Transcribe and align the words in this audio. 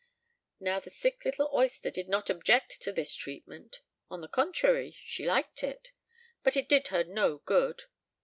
Now, 0.59 0.79
the 0.79 0.89
sick 0.89 1.23
little 1.25 1.51
oyster 1.53 1.91
did 1.91 2.09
not 2.09 2.27
object 2.31 2.81
to 2.81 2.91
this 2.91 3.13
treatment; 3.13 3.81
on 4.09 4.21
the 4.21 4.27
contrary, 4.27 4.97
she 5.03 5.27
liked 5.27 5.63
it. 5.63 5.91
But 6.41 6.57
it 6.57 6.67
did 6.67 6.87
her 6.87 7.03
no 7.03 7.37
good. 7.37 7.83